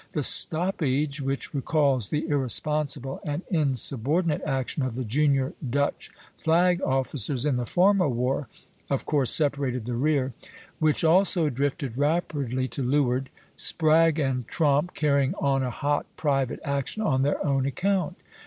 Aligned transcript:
The 0.13 0.23
stoppage, 0.23 1.21
which 1.21 1.53
recalls 1.53 2.09
the 2.09 2.27
irresponsible 2.27 3.21
and 3.23 3.43
insubordinate 3.51 4.41
action 4.41 4.81
of 4.81 4.95
the 4.95 5.03
junior 5.03 5.53
Dutch 5.69 6.09
flag 6.39 6.81
officers 6.81 7.45
in 7.45 7.57
the 7.57 7.67
former 7.67 8.09
war, 8.09 8.47
of 8.89 9.05
course 9.05 9.29
separated 9.29 9.85
the 9.85 9.93
rear 9.93 10.25
(A'', 10.25 10.29
B'', 10.41 10.47
C''), 10.47 10.51
which 10.79 11.03
also 11.03 11.49
drifted 11.51 11.99
rapidly 11.99 12.67
to 12.69 12.81
leeward, 12.81 13.29
Spragge 13.55 14.17
and 14.17 14.47
Tromp 14.47 14.95
carrying 14.95 15.35
on 15.35 15.61
a 15.61 15.69
hot 15.69 16.07
private 16.17 16.61
action 16.63 17.03
on 17.03 17.21
their 17.21 17.45
own 17.45 17.67
account. 17.67 18.17